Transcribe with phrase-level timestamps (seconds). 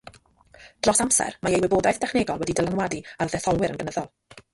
[0.85, 4.09] Dros amser, mae ei wybodaeth dechnegol wedi dylanwadu ar ddetholwyr yn gynyddol.